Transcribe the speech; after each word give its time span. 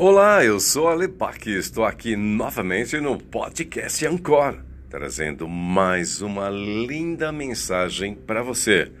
Olá, 0.00 0.44
eu 0.44 0.60
sou 0.60 0.86
Ale 0.86 1.12
e 1.44 1.50
estou 1.50 1.84
aqui 1.84 2.14
novamente 2.14 3.00
no 3.00 3.18
podcast 3.18 4.06
Ancor, 4.06 4.56
trazendo 4.88 5.48
mais 5.48 6.22
uma 6.22 6.48
linda 6.48 7.32
mensagem 7.32 8.14
para 8.14 8.40
você. 8.40 8.92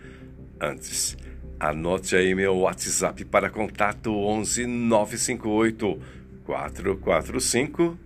Antes, 0.60 1.16
anote 1.60 2.16
aí 2.16 2.34
meu 2.34 2.56
WhatsApp 2.56 3.24
para 3.26 3.48
contato 3.48 4.12
11 4.12 4.66
958 4.66 6.02
445 6.44 7.96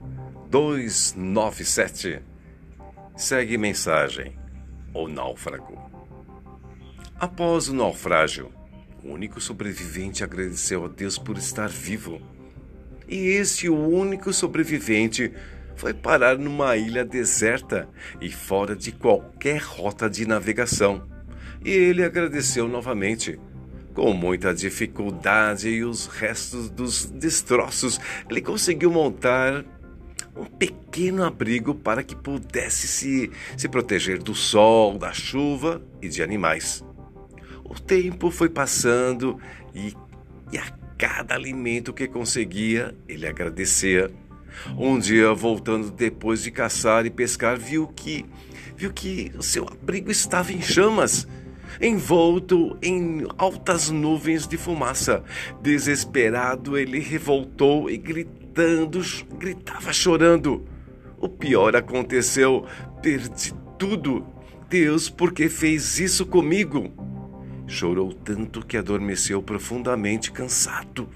297. 0.50 2.20
Segue 3.16 3.56
mensagem: 3.56 4.36
O 4.92 5.08
náufrago. 5.08 5.80
Após 7.18 7.70
o 7.70 7.74
naufrágio, 7.74 8.52
o 9.02 9.08
único 9.08 9.40
sobrevivente 9.40 10.22
agradeceu 10.22 10.84
a 10.84 10.88
Deus 10.88 11.16
por 11.16 11.38
estar 11.38 11.70
vivo. 11.70 12.20
E 13.12 13.28
esse 13.28 13.68
o 13.68 13.76
único 13.76 14.32
sobrevivente 14.32 15.30
foi 15.76 15.92
parar 15.92 16.38
numa 16.38 16.78
ilha 16.78 17.04
deserta 17.04 17.86
e 18.22 18.32
fora 18.32 18.74
de 18.74 18.90
qualquer 18.90 19.60
rota 19.60 20.08
de 20.08 20.26
navegação. 20.26 21.06
E 21.62 21.68
ele 21.68 22.02
agradeceu 22.02 22.66
novamente. 22.66 23.38
Com 23.92 24.14
muita 24.14 24.54
dificuldade 24.54 25.68
e 25.68 25.84
os 25.84 26.06
restos 26.06 26.70
dos 26.70 27.04
destroços, 27.04 28.00
ele 28.30 28.40
conseguiu 28.40 28.90
montar 28.90 29.62
um 30.34 30.46
pequeno 30.46 31.22
abrigo 31.22 31.74
para 31.74 32.02
que 32.02 32.16
pudesse 32.16 32.88
se, 32.88 33.30
se 33.58 33.68
proteger 33.68 34.22
do 34.22 34.34
sol, 34.34 34.96
da 34.96 35.12
chuva 35.12 35.82
e 36.00 36.08
de 36.08 36.22
animais. 36.22 36.82
O 37.62 37.74
tempo 37.74 38.30
foi 38.30 38.48
passando 38.48 39.38
e, 39.74 39.94
e 40.50 40.56
a 40.56 40.81
cada 41.22 41.36
alimento 41.36 41.92
que 41.92 42.08
conseguia, 42.08 42.96
ele 43.08 43.28
agradecia. 43.28 44.10
Um 44.76 44.98
dia, 44.98 45.32
voltando 45.32 45.88
depois 45.88 46.42
de 46.42 46.50
caçar 46.50 47.06
e 47.06 47.10
pescar, 47.10 47.56
viu 47.56 47.86
que 47.86 48.26
viu 48.76 48.92
que 48.92 49.30
o 49.38 49.42
seu 49.42 49.68
abrigo 49.68 50.10
estava 50.10 50.52
em 50.52 50.60
chamas, 50.60 51.28
envolto 51.80 52.76
em 52.82 53.24
altas 53.38 53.88
nuvens 53.88 54.48
de 54.48 54.56
fumaça. 54.56 55.22
Desesperado, 55.62 56.76
ele 56.76 56.98
revoltou 56.98 57.88
e 57.88 57.96
gritando, 57.96 59.00
gritava 59.38 59.92
chorando. 59.92 60.66
O 61.18 61.28
pior 61.28 61.76
aconteceu, 61.76 62.66
perdi 63.00 63.54
tudo. 63.78 64.26
Deus, 64.68 65.08
por 65.08 65.32
que 65.32 65.48
fez 65.48 66.00
isso 66.00 66.26
comigo? 66.26 67.11
Chorou 67.66 68.12
tanto 68.12 68.64
que 68.64 68.76
adormeceu 68.76 69.42
profundamente 69.42 70.30
cansado. 70.30 71.08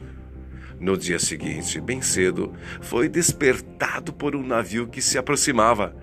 No 0.79 0.97
dia 0.97 1.19
seguinte, 1.19 1.81
bem 1.81 2.03
cedo, 2.03 2.53
foi 2.81 3.09
despertado 3.09 4.13
por 4.13 4.37
um 4.37 4.47
navio 4.47 4.87
que 4.87 5.01
se 5.01 5.17
aproximava. 5.17 5.97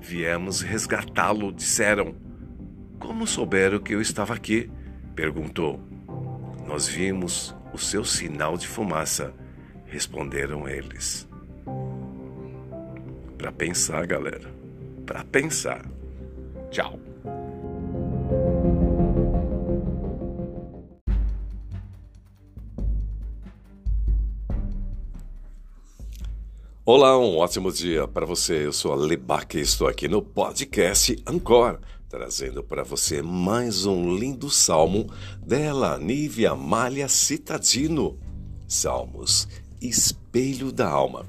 Viemos 0.00 0.60
resgatá-lo, 0.60 1.52
disseram. 1.52 2.14
Como 2.98 3.26
souberam 3.26 3.78
que 3.78 3.94
eu 3.94 4.00
estava 4.00 4.34
aqui? 4.34 4.70
perguntou. 5.14 5.80
Nós 6.66 6.86
vimos 6.86 7.56
o 7.72 7.78
seu 7.78 8.04
sinal 8.04 8.56
de 8.56 8.66
fumaça, 8.66 9.34
responderam 9.86 10.68
eles. 10.68 11.28
Para 13.38 13.52
pensar, 13.52 14.06
galera. 14.06 14.52
Para 15.06 15.24
pensar. 15.24 15.86
Tchau. 16.70 17.07
Olá, 26.90 27.18
um 27.18 27.36
ótimo 27.36 27.70
dia 27.70 28.08
para 28.08 28.24
você. 28.24 28.64
Eu 28.64 28.72
sou 28.72 28.94
a 28.94 28.96
Lebac 28.96 29.58
e 29.58 29.60
estou 29.60 29.86
aqui 29.86 30.08
no 30.08 30.22
podcast 30.22 31.22
Ancor, 31.26 31.78
trazendo 32.08 32.64
para 32.64 32.82
você 32.82 33.20
mais 33.20 33.84
um 33.84 34.16
lindo 34.16 34.48
salmo 34.48 35.06
dela, 35.38 35.98
Nívia 35.98 36.54
Malha 36.54 37.06
Citadino. 37.06 38.18
Salmos, 38.66 39.46
espelho 39.82 40.72
da 40.72 40.88
alma. 40.88 41.26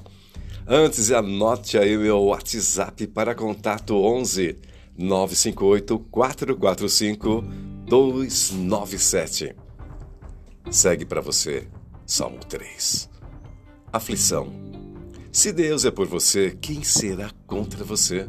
Antes, 0.66 1.12
anote 1.12 1.76
aí 1.76 1.94
meu 1.94 2.22
WhatsApp 2.22 3.06
para 3.08 3.34
contato 3.34 4.02
11 4.02 4.56
958 4.96 5.98
445 6.10 7.44
297. 7.84 9.54
Segue 10.70 11.04
para 11.04 11.20
você, 11.20 11.68
Salmo 12.06 12.38
3. 12.48 13.10
Aflição 13.92 14.69
se 15.32 15.52
Deus 15.52 15.84
é 15.84 15.92
por 15.92 16.08
você, 16.08 16.56
quem 16.60 16.82
será 16.82 17.30
contra 17.46 17.84
você? 17.84 18.28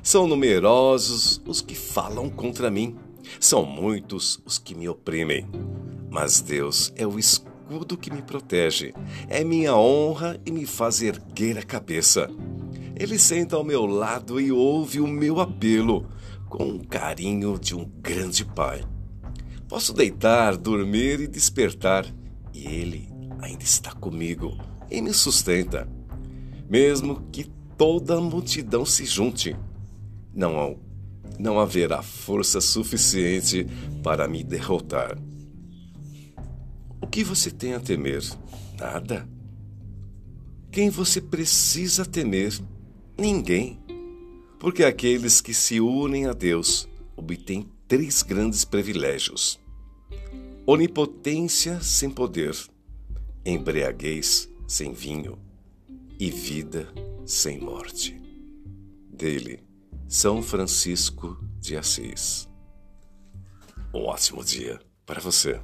São 0.00 0.28
numerosos 0.28 1.42
os 1.44 1.60
que 1.60 1.74
falam 1.74 2.30
contra 2.30 2.70
mim, 2.70 2.96
são 3.40 3.66
muitos 3.66 4.40
os 4.46 4.56
que 4.56 4.72
me 4.72 4.88
oprimem. 4.88 5.44
Mas 6.08 6.40
Deus 6.40 6.92
é 6.94 7.04
o 7.04 7.18
escudo 7.18 7.96
que 7.96 8.12
me 8.12 8.22
protege, 8.22 8.94
é 9.28 9.42
minha 9.42 9.74
honra 9.74 10.40
e 10.46 10.52
me 10.52 10.64
faz 10.66 11.02
erguer 11.02 11.58
a 11.58 11.62
cabeça. 11.64 12.30
Ele 12.94 13.18
senta 13.18 13.56
ao 13.56 13.64
meu 13.64 13.84
lado 13.84 14.40
e 14.40 14.52
ouve 14.52 15.00
o 15.00 15.06
meu 15.08 15.40
apelo, 15.40 16.06
com 16.48 16.76
o 16.76 16.86
carinho 16.86 17.58
de 17.58 17.74
um 17.74 17.90
grande 18.00 18.44
pai. 18.44 18.84
Posso 19.68 19.92
deitar, 19.92 20.56
dormir 20.56 21.18
e 21.18 21.26
despertar, 21.26 22.06
e 22.54 22.68
Ele 22.68 23.08
ainda 23.40 23.64
está 23.64 23.90
comigo 23.90 24.56
e 24.88 25.02
me 25.02 25.12
sustenta 25.12 25.95
mesmo 26.68 27.28
que 27.30 27.44
toda 27.76 28.16
a 28.16 28.20
multidão 28.20 28.84
se 28.84 29.04
junte. 29.04 29.56
Não, 30.34 30.78
não 31.38 31.58
haverá 31.58 32.02
força 32.02 32.60
suficiente 32.60 33.66
para 34.02 34.28
me 34.28 34.42
derrotar. 34.42 35.16
O 37.00 37.06
que 37.06 37.22
você 37.22 37.50
tem 37.50 37.74
a 37.74 37.80
temer? 37.80 38.22
Nada. 38.78 39.28
Quem 40.70 40.90
você 40.90 41.20
precisa 41.20 42.04
temer? 42.04 42.58
Ninguém. 43.18 43.78
Porque 44.58 44.84
aqueles 44.84 45.40
que 45.40 45.54
se 45.54 45.80
unem 45.80 46.26
a 46.26 46.32
Deus 46.32 46.88
obtêm 47.16 47.70
três 47.86 48.22
grandes 48.22 48.64
privilégios: 48.64 49.58
onipotência 50.66 51.80
sem 51.80 52.10
poder, 52.10 52.54
embriaguez 53.44 54.50
sem 54.66 54.92
vinho 54.92 55.45
e 56.18 56.30
vida 56.30 56.88
sem 57.24 57.60
morte. 57.60 58.20
Dele, 59.10 59.64
São 60.08 60.42
Francisco 60.42 61.38
de 61.58 61.76
Assis. 61.76 62.48
Um 63.92 64.04
ótimo 64.04 64.44
dia 64.44 64.80
para 65.04 65.20
você. 65.20 65.60